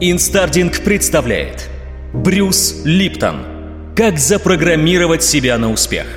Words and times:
Инстардинг 0.00 0.80
представляет 0.80 1.70
Брюс 2.12 2.82
Липтон 2.84 3.92
Как 3.94 4.18
запрограммировать 4.18 5.22
себя 5.22 5.58
на 5.58 5.70
успех 5.70 6.08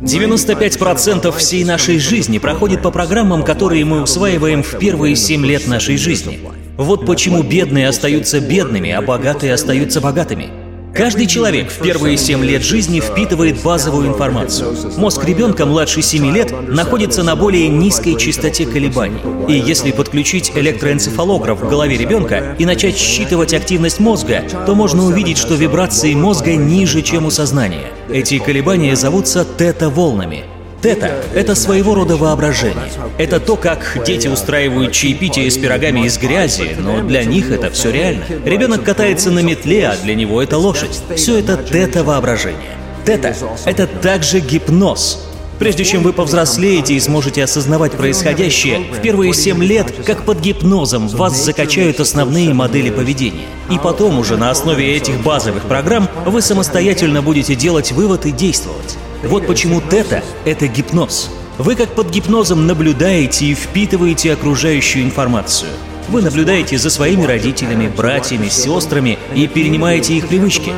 95% 0.00 1.36
всей 1.36 1.64
нашей 1.64 1.98
жизни 1.98 2.38
проходит 2.38 2.80
по 2.80 2.90
программам, 2.90 3.44
которые 3.44 3.84
мы 3.84 4.00
усваиваем 4.00 4.62
в 4.62 4.78
первые 4.78 5.14
7 5.14 5.44
лет 5.44 5.66
нашей 5.68 5.98
жизни. 5.98 6.40
Вот 6.78 7.04
почему 7.04 7.42
бедные 7.42 7.86
остаются 7.86 8.40
бедными, 8.40 8.90
а 8.90 9.02
богатые 9.02 9.52
остаются 9.52 10.00
богатыми. 10.00 10.48
Каждый 10.94 11.26
человек 11.26 11.70
в 11.70 11.80
первые 11.82 12.16
7 12.16 12.44
лет 12.44 12.62
жизни 12.62 13.00
впитывает 13.00 13.62
базовую 13.62 14.08
информацию. 14.08 14.74
Мозг 14.98 15.24
ребенка 15.24 15.64
младше 15.64 16.02
7 16.02 16.32
лет 16.32 16.52
находится 16.68 17.22
на 17.22 17.36
более 17.36 17.68
низкой 17.68 18.16
частоте 18.16 18.66
колебаний. 18.66 19.20
И 19.48 19.52
если 19.52 19.92
подключить 19.92 20.52
электроэнцефалограф 20.54 21.60
в 21.60 21.68
голове 21.68 21.96
ребенка 21.96 22.56
и 22.58 22.64
начать 22.64 22.96
считывать 22.96 23.54
активность 23.54 24.00
мозга, 24.00 24.42
то 24.66 24.74
можно 24.74 25.04
увидеть, 25.04 25.38
что 25.38 25.54
вибрации 25.54 26.14
мозга 26.14 26.54
ниже, 26.56 27.02
чем 27.02 27.26
у 27.26 27.30
сознания. 27.30 27.86
Эти 28.08 28.38
колебания 28.38 28.96
зовутся 28.96 29.44
тета-волнами. 29.44 30.44
Тета— 30.82 31.10
это 31.34 31.54
своего 31.54 31.94
рода 31.94 32.16
воображение. 32.16 32.90
Это 33.18 33.38
то, 33.38 33.56
как 33.56 33.98
дети 34.06 34.28
устраивают 34.28 34.92
чаепитие 34.92 35.50
с 35.50 35.58
пирогами 35.58 36.06
из 36.06 36.16
грязи, 36.16 36.74
но 36.78 37.02
для 37.02 37.24
них 37.24 37.50
это 37.50 37.70
все 37.70 37.90
реально. 37.90 38.24
Ребенок 38.44 38.82
катается 38.82 39.30
на 39.30 39.40
метле, 39.40 39.88
а 39.88 39.96
для 39.96 40.14
него 40.14 40.42
это 40.42 40.56
лошадь. 40.56 41.00
Все 41.16 41.38
это 41.38 41.58
тета-воображение. 41.58 42.78
Тета— 43.04 43.36
это 43.66 43.86
также 43.86 44.40
гипноз. 44.40 45.26
Прежде 45.58 45.84
чем 45.84 46.02
вы 46.02 46.14
повзрослеете 46.14 46.94
и 46.94 47.00
сможете 47.00 47.44
осознавать 47.44 47.92
происходящее, 47.92 48.80
в 48.94 49.02
первые 49.02 49.34
семь 49.34 49.62
лет, 49.62 49.92
как 50.06 50.24
под 50.24 50.40
гипнозом, 50.40 51.08
вас 51.08 51.36
закачают 51.36 52.00
основные 52.00 52.54
модели 52.54 52.88
поведения. 52.88 53.44
И 53.70 53.78
потом 53.78 54.18
уже 54.18 54.38
на 54.38 54.48
основе 54.48 54.96
этих 54.96 55.22
базовых 55.22 55.64
программ 55.64 56.08
вы 56.24 56.40
самостоятельно 56.40 57.20
будете 57.20 57.54
делать 57.54 57.92
вывод 57.92 58.24
и 58.24 58.30
действовать. 58.30 58.96
Вот 59.22 59.46
почему 59.46 59.80
тета— 59.80 60.22
это 60.44 60.66
гипноз. 60.66 61.30
Вы 61.58 61.74
как 61.74 61.90
под 61.90 62.08
гипнозом 62.10 62.66
наблюдаете 62.66 63.46
и 63.46 63.54
впитываете 63.54 64.32
окружающую 64.32 65.04
информацию. 65.04 65.70
Вы 66.08 66.22
наблюдаете 66.22 66.78
за 66.78 66.88
своими 66.88 67.24
родителями, 67.24 67.88
братьями, 67.94 68.48
сестрами 68.48 69.18
и 69.34 69.46
перенимаете 69.46 70.14
их 70.14 70.28
привычки. 70.28 70.72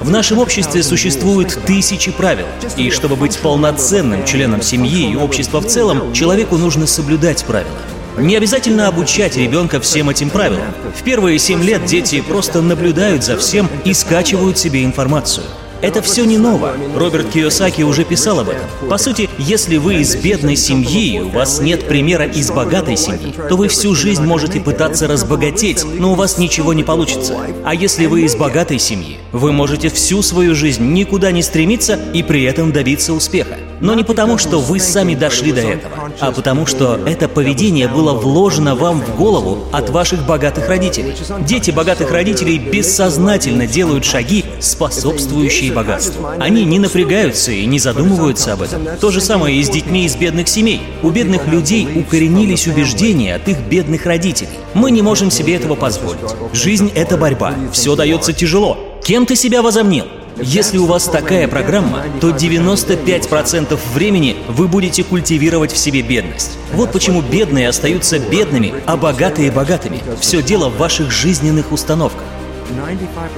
В 0.00 0.10
нашем 0.10 0.38
обществе 0.38 0.82
существуют 0.82 1.58
тысячи 1.64 2.10
правил, 2.10 2.46
и 2.76 2.90
чтобы 2.90 3.16
быть 3.16 3.38
полноценным 3.38 4.24
членом 4.24 4.62
семьи 4.62 5.12
и 5.12 5.16
общества 5.16 5.60
в 5.60 5.66
целом, 5.66 6.12
человеку 6.12 6.58
нужно 6.58 6.86
соблюдать 6.86 7.44
правила. 7.44 7.78
Не 8.18 8.36
обязательно 8.36 8.88
обучать 8.88 9.36
ребенка 9.36 9.78
всем 9.78 10.10
этим 10.10 10.30
правилам. 10.30 10.66
В 10.98 11.02
первые 11.02 11.38
семь 11.38 11.62
лет 11.62 11.84
дети 11.84 12.20
просто 12.20 12.62
наблюдают 12.62 13.22
за 13.22 13.36
всем 13.36 13.68
и 13.84 13.94
скачивают 13.94 14.58
себе 14.58 14.84
информацию. 14.84 15.44
Это 15.86 16.02
все 16.02 16.24
не 16.24 16.36
ново. 16.36 16.72
Роберт 16.96 17.28
Киосаки 17.28 17.82
уже 17.82 18.02
писал 18.02 18.40
об 18.40 18.48
этом. 18.48 18.64
По 18.90 18.98
сути, 18.98 19.30
если 19.38 19.76
вы 19.76 20.00
из 20.00 20.16
бедной 20.16 20.56
семьи 20.56 21.14
и 21.14 21.20
у 21.20 21.28
вас 21.28 21.60
нет 21.60 21.86
примера 21.86 22.26
из 22.26 22.50
богатой 22.50 22.96
семьи, 22.96 23.32
то 23.48 23.56
вы 23.56 23.68
всю 23.68 23.94
жизнь 23.94 24.24
можете 24.24 24.58
пытаться 24.58 25.06
разбогатеть, 25.06 25.84
но 25.84 26.10
у 26.10 26.14
вас 26.16 26.38
ничего 26.38 26.72
не 26.72 26.82
получится. 26.82 27.36
А 27.64 27.72
если 27.72 28.06
вы 28.06 28.22
из 28.22 28.34
богатой 28.34 28.80
семьи, 28.80 29.18
вы 29.30 29.52
можете 29.52 29.88
всю 29.88 30.22
свою 30.22 30.56
жизнь 30.56 30.82
никуда 30.92 31.30
не 31.30 31.42
стремиться 31.42 31.96
и 32.12 32.24
при 32.24 32.42
этом 32.42 32.72
добиться 32.72 33.12
успеха. 33.12 33.56
Но 33.80 33.94
не 33.94 34.02
потому, 34.02 34.38
что 34.38 34.58
вы 34.58 34.80
сами 34.80 35.14
дошли 35.14 35.52
до 35.52 35.60
этого, 35.60 36.10
а 36.18 36.32
потому, 36.32 36.66
что 36.66 36.98
это 37.06 37.28
поведение 37.28 37.86
было 37.86 38.12
вложено 38.12 38.74
вам 38.74 39.00
в 39.02 39.14
голову 39.16 39.66
от 39.70 39.90
ваших 39.90 40.26
богатых 40.26 40.68
родителей. 40.68 41.14
Дети 41.46 41.70
богатых 41.70 42.10
родителей 42.10 42.58
бессознательно 42.58 43.66
делают 43.66 44.04
шаги, 44.04 44.45
способствующие 44.60 45.72
богатству. 45.72 46.28
Они 46.38 46.64
не 46.64 46.78
напрягаются 46.78 47.52
и 47.52 47.64
не 47.66 47.78
задумываются 47.78 48.52
об 48.52 48.62
этом. 48.62 48.86
То 49.00 49.10
же 49.10 49.20
самое 49.20 49.56
и 49.56 49.62
с 49.62 49.68
детьми 49.68 50.04
из 50.04 50.16
бедных 50.16 50.48
семей. 50.48 50.82
У 51.02 51.10
бедных 51.10 51.46
людей 51.46 51.88
укоренились 51.94 52.66
убеждения 52.66 53.34
от 53.34 53.48
их 53.48 53.58
бедных 53.60 54.06
родителей. 54.06 54.50
Мы 54.74 54.90
не 54.90 55.02
можем 55.02 55.30
себе 55.30 55.54
этого 55.54 55.74
позволить. 55.74 56.20
Жизнь— 56.52 56.90
это 56.94 57.16
борьба. 57.16 57.54
Все 57.72 57.96
дается 57.96 58.32
тяжело. 58.32 58.78
Кем 59.04 59.26
ты 59.26 59.36
себя 59.36 59.62
возомнил? 59.62 60.06
Если 60.42 60.76
у 60.76 60.84
вас 60.84 61.04
такая 61.04 61.48
программа, 61.48 62.04
то 62.20 62.28
95% 62.28 63.78
времени 63.94 64.36
вы 64.48 64.68
будете 64.68 65.02
культивировать 65.02 65.72
в 65.72 65.78
себе 65.78 66.02
бедность. 66.02 66.58
Вот 66.74 66.92
почему 66.92 67.22
бедные 67.22 67.70
остаются 67.70 68.18
бедными, 68.18 68.74
а 68.84 68.98
богатые– 68.98 69.50
богатыми. 69.52 70.02
Все 70.20 70.42
дело 70.42 70.68
в 70.68 70.76
ваших 70.76 71.10
жизненных 71.10 71.72
установках. 71.72 72.22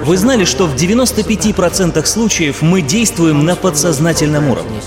Вы 0.03 0.17
знали, 0.17 0.45
что 0.45 0.65
в 0.65 0.75
95% 0.75 2.05
случаев 2.05 2.61
мы 2.61 2.81
действуем 2.81 3.45
на 3.45 3.55
подсознательном 3.55 4.49
уровне. 4.49 4.79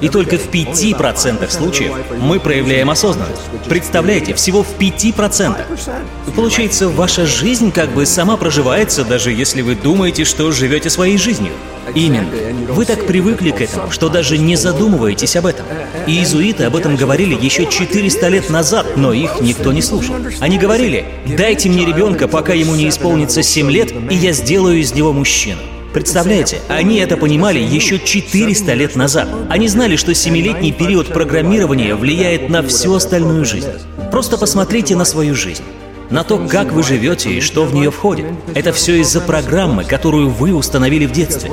И 0.00 0.08
только 0.08 0.36
в 0.36 0.50
5% 0.50 1.50
случаев 1.50 1.92
мы 2.20 2.38
проявляем 2.38 2.90
осознанность. 2.90 3.40
Представляете, 3.68 4.34
всего 4.34 4.62
в 4.62 4.78
5%. 4.78 6.34
Получается, 6.34 6.88
ваша 6.88 7.24
жизнь 7.24 7.72
как 7.72 7.90
бы 7.90 8.04
сама 8.04 8.36
проживается, 8.36 9.04
даже 9.04 9.32
если 9.32 9.62
вы 9.62 9.74
думаете, 9.74 10.24
что 10.24 10.52
живете 10.52 10.90
своей 10.90 11.16
жизнью. 11.16 11.52
Именно. 11.96 12.28
Вы 12.74 12.84
так 12.84 13.06
привыкли 13.06 13.52
к 13.52 13.62
этому, 13.62 13.90
что 13.90 14.10
даже 14.10 14.36
не 14.36 14.54
задумываетесь 14.56 15.34
об 15.34 15.46
этом. 15.46 15.64
И 16.06 16.12
иезуиты 16.12 16.64
об 16.64 16.76
этом 16.76 16.94
говорили 16.94 17.34
еще 17.34 17.64
400 17.64 18.28
лет 18.28 18.50
назад, 18.50 18.98
но 18.98 19.14
их 19.14 19.40
никто 19.40 19.72
не 19.72 19.80
слушал. 19.80 20.14
Они 20.40 20.58
говорили, 20.58 21.06
дайте 21.38 21.70
мне 21.70 21.86
ребенка, 21.86 22.28
пока 22.28 22.52
ему 22.52 22.74
не 22.74 22.90
исполнится 22.90 23.42
7 23.42 23.70
лет, 23.70 23.94
и 24.10 24.14
я 24.14 24.32
сделаю 24.32 24.78
из 24.78 24.92
него 24.92 25.14
мужчину. 25.14 25.60
Представляете, 25.94 26.60
они 26.68 26.98
это 26.98 27.16
понимали 27.16 27.60
еще 27.60 27.98
400 27.98 28.74
лет 28.74 28.94
назад. 28.94 29.26
Они 29.48 29.66
знали, 29.66 29.96
что 29.96 30.12
семилетний 30.12 30.72
период 30.72 31.08
программирования 31.08 31.94
влияет 31.94 32.50
на 32.50 32.62
всю 32.62 32.92
остальную 32.92 33.46
жизнь. 33.46 33.70
Просто 34.12 34.36
посмотрите 34.36 34.94
на 34.96 35.06
свою 35.06 35.34
жизнь 35.34 35.62
на 36.10 36.24
то, 36.24 36.38
как 36.38 36.72
вы 36.72 36.82
живете 36.82 37.30
и 37.30 37.40
что 37.40 37.64
в 37.64 37.74
нее 37.74 37.90
входит. 37.90 38.26
Это 38.54 38.72
все 38.72 39.00
из-за 39.00 39.20
программы, 39.20 39.84
которую 39.84 40.30
вы 40.30 40.54
установили 40.54 41.06
в 41.06 41.12
детстве. 41.12 41.50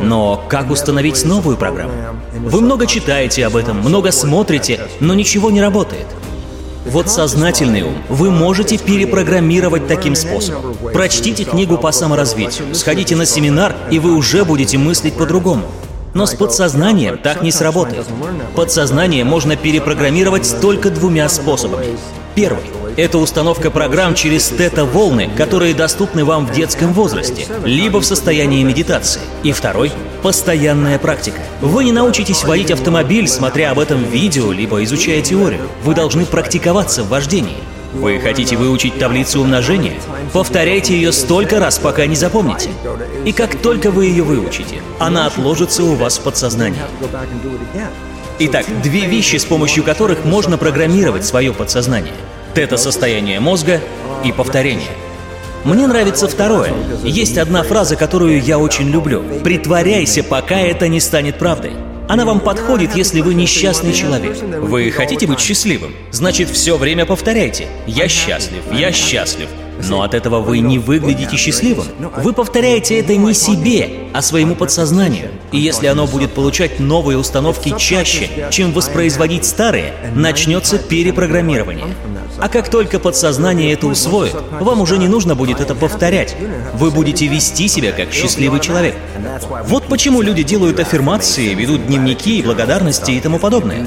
Но 0.00 0.44
как 0.48 0.70
установить 0.70 1.24
новую 1.24 1.56
программу? 1.56 1.92
Вы 2.32 2.60
много 2.60 2.86
читаете 2.86 3.46
об 3.46 3.56
этом, 3.56 3.78
много 3.78 4.12
смотрите, 4.12 4.80
но 5.00 5.14
ничего 5.14 5.50
не 5.50 5.60
работает. 5.60 6.06
Вот 6.86 7.08
сознательный 7.08 7.82
ум 7.82 7.94
вы 8.08 8.30
можете 8.30 8.76
перепрограммировать 8.76 9.86
таким 9.86 10.16
способом. 10.16 10.74
Прочтите 10.92 11.44
книгу 11.44 11.78
по 11.78 11.92
саморазвитию, 11.92 12.74
сходите 12.74 13.14
на 13.14 13.24
семинар, 13.24 13.74
и 13.90 13.98
вы 13.98 14.16
уже 14.16 14.44
будете 14.44 14.78
мыслить 14.78 15.14
по-другому. 15.14 15.62
Но 16.12 16.26
с 16.26 16.34
подсознанием 16.34 17.18
так 17.18 17.42
не 17.42 17.52
сработает. 17.52 18.04
Подсознание 18.56 19.24
можно 19.24 19.56
перепрограммировать 19.56 20.56
только 20.60 20.90
двумя 20.90 21.28
способами. 21.28 21.86
Первый– 22.34 22.64
это 22.96 23.18
установка 23.18 23.70
программ 23.70 24.14
через 24.14 24.48
тета-волны, 24.48 25.30
которые 25.36 25.74
доступны 25.74 26.24
вам 26.24 26.46
в 26.46 26.52
детском 26.52 26.92
возрасте, 26.92 27.46
либо 27.64 28.00
в 28.00 28.04
состоянии 28.04 28.62
медитации. 28.62 29.22
И 29.42 29.52
второй– 29.52 29.92
постоянная 30.22 30.98
практика. 30.98 31.40
Вы 31.60 31.84
не 31.84 31.92
научитесь 31.92 32.44
водить 32.44 32.70
автомобиль, 32.70 33.28
смотря 33.28 33.70
об 33.70 33.78
этом 33.78 34.04
видео, 34.04 34.52
либо 34.52 34.82
изучая 34.84 35.22
теорию. 35.22 35.68
Вы 35.84 35.94
должны 35.94 36.26
практиковаться 36.26 37.02
в 37.02 37.08
вождении. 37.08 37.56
Вы 37.92 38.18
хотите 38.20 38.56
выучить 38.56 38.98
таблицу 38.98 39.40
умножения? 39.40 39.94
Повторяйте 40.32 40.94
ее 40.94 41.12
столько 41.12 41.60
раз, 41.60 41.78
пока 41.78 42.06
не 42.06 42.16
запомните. 42.16 42.70
И 43.26 43.32
как 43.32 43.56
только 43.56 43.90
вы 43.90 44.06
ее 44.06 44.22
выучите, 44.22 44.80
она 44.98 45.26
отложится 45.26 45.84
у 45.84 45.94
вас 45.94 46.18
в 46.18 46.22
подсознании. 46.22 46.80
Итак, 48.38 48.64
две 48.82 49.06
вещи, 49.06 49.36
с 49.36 49.44
помощью 49.44 49.84
которых 49.84 50.24
можно 50.24 50.56
программировать 50.56 51.26
свое 51.26 51.52
подсознание. 51.52 52.14
Тета-состояние 52.54 53.40
мозга 53.40 53.80
и 54.24 54.32
повторение. 54.32 54.90
Мне 55.64 55.86
нравится 55.86 56.28
второе. 56.28 56.72
Есть 57.04 57.38
одна 57.38 57.62
фраза, 57.62 57.96
которую 57.96 58.42
я 58.42 58.58
очень 58.58 58.90
люблю. 58.90 59.22
«Притворяйся, 59.44 60.22
пока 60.22 60.58
это 60.58 60.88
не 60.88 61.00
станет 61.00 61.38
правдой». 61.38 61.72
Она 62.08 62.24
вам 62.24 62.40
подходит, 62.40 62.94
если 62.96 63.20
вы 63.20 63.32
несчастный 63.34 63.92
человек. 63.92 64.36
Вы 64.42 64.90
хотите 64.90 65.26
быть 65.26 65.40
счастливым? 65.40 65.94
Значит, 66.10 66.50
все 66.50 66.76
время 66.76 67.06
повторяйте 67.06 67.68
«Я 67.86 68.08
счастлив, 68.08 68.62
я 68.72 68.92
счастлив». 68.92 69.48
Но 69.88 70.02
от 70.02 70.14
этого 70.14 70.40
вы 70.40 70.60
не 70.60 70.78
выглядите 70.78 71.36
счастливым. 71.36 71.86
Вы 72.16 72.32
повторяете 72.32 72.98
это 72.98 73.16
не 73.16 73.34
себе, 73.34 73.90
а 74.12 74.22
своему 74.22 74.54
подсознанию. 74.54 75.30
И 75.52 75.58
если 75.58 75.86
оно 75.86 76.06
будет 76.06 76.32
получать 76.32 76.80
новые 76.80 77.18
установки 77.18 77.74
чаще, 77.78 78.28
чем 78.50 78.72
воспроизводить 78.72 79.44
старые, 79.44 79.92
начнется 80.14 80.78
перепрограммирование. 80.78 81.86
А 82.38 82.48
как 82.48 82.70
только 82.70 82.98
подсознание 82.98 83.72
это 83.72 83.86
усвоит, 83.86 84.34
вам 84.60 84.80
уже 84.80 84.98
не 84.98 85.08
нужно 85.08 85.34
будет 85.34 85.60
это 85.60 85.74
повторять. 85.74 86.34
Вы 86.74 86.90
будете 86.90 87.26
вести 87.26 87.68
себя 87.68 87.92
как 87.92 88.12
счастливый 88.12 88.60
человек. 88.60 88.94
Вот 89.64 89.86
почему 89.86 90.22
люди 90.22 90.42
делают 90.42 90.80
аффирмации, 90.80 91.54
ведут 91.54 91.86
дневники, 91.86 92.42
благодарности 92.42 93.12
и 93.12 93.20
тому 93.20 93.38
подобное. 93.38 93.86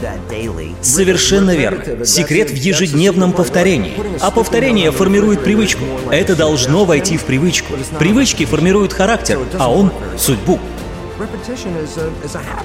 Совершенно 0.81 1.56
верно. 1.56 2.06
Секрет 2.06 2.52
в 2.52 2.56
ежедневном 2.56 3.34
повторении. 3.34 3.94
А 4.22 4.31
повторение 4.31 4.92
формирует 4.92 5.44
привычку 5.44 5.75
привычку. 5.75 6.10
Это 6.12 6.36
должно 6.36 6.86
войти 6.86 7.18
в 7.18 7.24
привычку. 7.24 7.74
Привычки 8.00 8.45
формируют 8.45 8.94
характер, 8.94 9.39
а 9.60 9.72
он— 9.72 9.92
судьбу. 10.18 10.60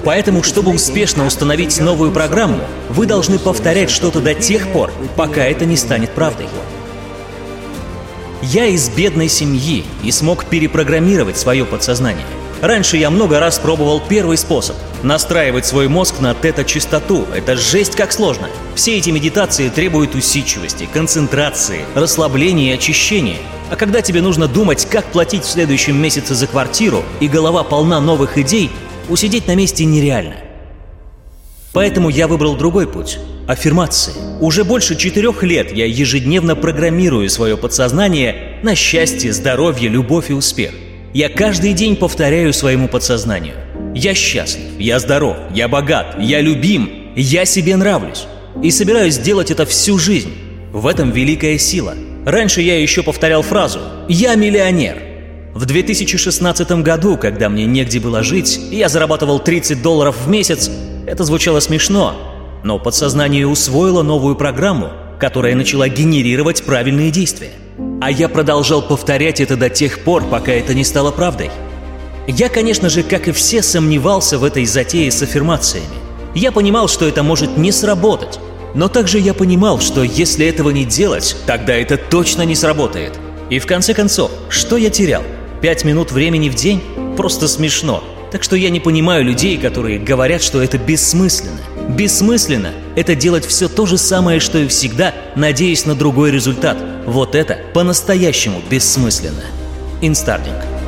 Поэтому, 0.03 0.43
чтобы 0.43 0.73
успешно 0.73 1.25
установить 1.25 1.79
новую 1.79 2.11
программу, 2.11 2.59
вы 2.89 3.05
должны 3.05 3.39
повторять 3.39 3.89
что-то 3.89 4.19
до 4.19 4.33
тех 4.33 4.67
пор, 4.73 4.91
пока 5.15 5.45
это 5.45 5.65
не 5.65 5.77
станет 5.77 6.11
правдой. 6.11 6.47
Я 8.41 8.65
из 8.65 8.89
бедной 8.89 9.29
семьи 9.29 9.85
и 10.03 10.11
смог 10.11 10.45
перепрограммировать 10.45 11.37
свое 11.37 11.63
подсознание. 11.63 12.25
Раньше 12.61 12.97
я 12.97 13.09
много 13.09 13.39
раз 13.39 13.57
пробовал 13.57 13.99
первый 14.07 14.37
способ– 14.37 14.75
настраивать 15.03 15.65
свой 15.65 15.87
мозг 15.87 16.19
на 16.19 16.35
тета-частоту. 16.35 17.25
Это 17.35 17.57
жесть 17.57 17.95
как 17.95 18.11
сложно. 18.11 18.49
Все 18.75 18.97
эти 18.97 19.09
медитации 19.09 19.69
требуют 19.69 20.13
усидчивости, 20.13 20.87
концентрации, 20.93 21.85
расслабления 21.95 22.71
и 22.71 22.75
очищения. 22.75 23.37
А 23.71 23.75
когда 23.75 24.03
тебе 24.03 24.21
нужно 24.21 24.47
думать, 24.47 24.85
как 24.85 25.05
платить 25.05 25.43
в 25.43 25.49
следующем 25.49 25.99
месяце 25.99 26.35
за 26.35 26.45
квартиру, 26.45 27.03
и 27.19 27.27
голова 27.27 27.63
полна 27.63 27.99
новых 27.99 28.37
идей, 28.37 28.69
усидеть 29.09 29.47
на 29.47 29.55
месте 29.55 29.83
нереально. 29.83 30.35
Поэтому 31.73 32.09
я 32.09 32.27
выбрал 32.27 32.55
другой 32.55 32.85
путь– 32.85 33.17
аффирмации. 33.47 34.13
Уже 34.39 34.65
больше 34.65 34.95
четырех 34.95 35.41
лет 35.41 35.75
я 35.75 35.87
ежедневно 35.87 36.55
программирую 36.55 37.27
свое 37.27 37.57
подсознание 37.57 38.59
на 38.61 38.75
счастье, 38.75 39.33
здоровье, 39.33 39.89
любовь 39.89 40.29
и 40.29 40.33
успех– 40.33 40.73
я 41.13 41.29
каждый 41.29 41.73
день 41.73 41.95
повторяю 41.95 42.53
своему 42.53 42.87
подсознанию. 42.87 43.55
Я 43.93 44.13
счастлив, 44.13 44.79
я 44.79 44.99
здоров, 44.99 45.35
я 45.53 45.67
богат, 45.67 46.15
я 46.19 46.39
любим, 46.41 47.11
я 47.15 47.45
себе 47.45 47.75
нравлюсь. 47.75 48.25
И 48.63 48.71
собираюсь 48.71 49.17
делать 49.17 49.51
это 49.51 49.65
всю 49.65 49.97
жизнь. 49.97 50.33
В 50.71 50.87
этом 50.87 51.11
великая 51.11 51.57
сила. 51.57 51.95
Раньше 52.25 52.61
я 52.61 52.81
еще 52.81 53.03
повторял 53.03 53.41
фразу 53.41 53.79
«Я 54.07 54.35
миллионер». 54.35 55.01
В 55.53 55.65
2016 55.65 56.71
году, 56.83 57.17
когда 57.17 57.49
мне 57.49 57.65
негде 57.65 57.99
было 57.99 58.23
жить, 58.23 58.57
я 58.71 58.87
зарабатывал 58.87 59.39
30 59.39 59.81
долларов 59.81 60.15
в 60.23 60.29
месяц, 60.29 60.71
это 61.05 61.25
звучало 61.25 61.59
смешно, 61.59 62.15
но 62.63 62.79
подсознание 62.79 63.45
усвоило 63.45 64.01
новую 64.01 64.37
программу, 64.37 64.91
которая 65.19 65.55
начала 65.55 65.89
генерировать 65.89 66.63
правильные 66.63 67.11
действия. 67.11 67.51
А 68.01 68.09
я 68.09 68.29
продолжал 68.29 68.81
повторять 68.81 69.39
это 69.41 69.55
до 69.55 69.69
тех 69.69 69.99
пор, 69.99 70.23
пока 70.23 70.51
это 70.51 70.73
не 70.73 70.83
стало 70.83 71.11
правдой. 71.11 71.51
Я, 72.27 72.49
конечно 72.49 72.89
же, 72.89 73.03
как 73.03 73.27
и 73.27 73.31
все, 73.31 73.61
сомневался 73.61 74.39
в 74.39 74.43
этой 74.43 74.65
затее 74.65 75.11
с 75.11 75.21
аффирмациями. 75.21 75.85
Я 76.33 76.51
понимал, 76.51 76.87
что 76.87 77.07
это 77.07 77.21
может 77.21 77.57
не 77.57 77.71
сработать. 77.71 78.39
Но 78.73 78.87
также 78.87 79.19
я 79.19 79.35
понимал, 79.35 79.79
что 79.79 80.01
если 80.01 80.47
этого 80.47 80.71
не 80.71 80.83
делать, 80.83 81.37
тогда 81.45 81.75
это 81.75 81.95
точно 81.95 82.41
не 82.41 82.55
сработает. 82.55 83.19
И 83.51 83.59
в 83.59 83.67
конце 83.67 83.93
концов, 83.93 84.31
что 84.49 84.77
я 84.77 84.89
терял? 84.89 85.21
Пять 85.61 85.83
минут 85.83 86.11
времени 86.11 86.49
в 86.49 86.55
день? 86.55 86.81
Просто 87.15 87.47
смешно. 87.47 88.03
Так 88.31 88.41
что 88.41 88.55
я 88.55 88.71
не 88.71 88.79
понимаю 88.79 89.23
людей, 89.23 89.59
которые 89.59 89.99
говорят, 89.99 90.41
что 90.41 90.59
это 90.59 90.79
бессмысленно. 90.79 91.61
Бессмысленно– 91.89 92.71
это 92.95 93.15
делать 93.15 93.45
все 93.45 93.67
то 93.67 93.85
же 93.85 93.97
самое, 93.97 94.39
что 94.39 94.57
и 94.57 94.67
всегда, 94.67 95.13
надеясь 95.35 95.85
на 95.85 95.95
другой 95.95 96.31
результат. 96.31 96.77
Вот 97.05 97.35
это 97.35 97.57
по-настоящему 97.73 98.61
бессмысленно. 98.69 99.43
Инстардинг. 100.01 100.80